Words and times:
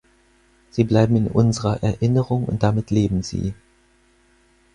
Sie 0.71 0.83
bleiben 0.83 1.15
in 1.15 1.27
unserer 1.27 1.83
Erinnerung 1.83 2.45
und 2.45 2.63
damit 2.63 2.89
leben 2.89 3.21
sie. 3.21 3.53